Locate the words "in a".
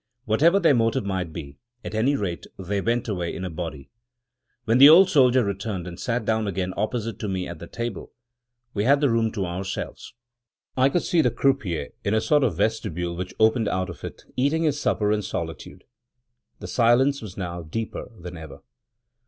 3.35-3.51, 12.03-12.19